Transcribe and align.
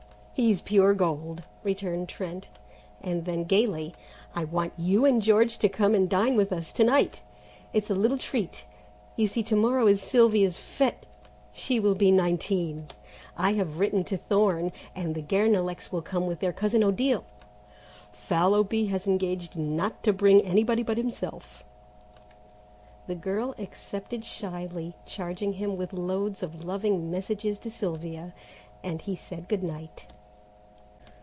"He's 0.33 0.61
pure 0.61 0.95
gold," 0.95 1.43
returned 1.63 2.09
Trent, 2.09 2.47
and 2.99 3.25
then 3.25 3.43
gaily: 3.43 3.93
"I 4.33 4.45
want 4.45 4.73
you 4.75 5.05
and 5.05 5.21
George 5.21 5.59
to 5.59 5.69
come 5.69 5.93
and 5.93 6.09
dine 6.09 6.35
with 6.35 6.51
us 6.51 6.71
to 6.71 6.83
night. 6.83 7.21
It's 7.73 7.91
a 7.91 7.93
little 7.93 8.17
treat, 8.17 8.65
you 9.15 9.27
see 9.27 9.43
to 9.43 9.55
morrow 9.55 9.85
is 9.85 10.01
Sylvia's 10.01 10.57
fête. 10.57 11.03
She 11.53 11.79
will 11.79 11.93
be 11.93 12.09
nineteen. 12.09 12.87
I 13.37 13.53
have 13.53 13.77
written 13.77 14.03
to 14.05 14.17
Thorne, 14.17 14.71
and 14.95 15.13
the 15.13 15.21
Guernalecs 15.21 15.91
will 15.91 16.01
come 16.01 16.25
with 16.25 16.39
their 16.39 16.53
cousin 16.53 16.83
Odile. 16.83 17.23
Fallowby 18.11 18.87
has 18.87 19.05
engaged 19.05 19.55
not 19.55 20.01
to 20.03 20.11
bring 20.11 20.41
anybody 20.41 20.81
but 20.81 20.97
himself." 20.97 21.63
The 23.05 23.13
girl 23.15 23.53
accepted 23.59 24.25
shyly, 24.25 24.95
charging 25.05 25.53
him 25.53 25.77
with 25.77 25.93
loads 25.93 26.41
of 26.41 26.65
loving 26.65 27.11
messages 27.11 27.59
to 27.59 27.69
Sylvia, 27.69 28.33
and 28.83 29.03
he 29.03 29.15
said 29.15 29.47
good 29.47 29.61
night. 29.61 30.07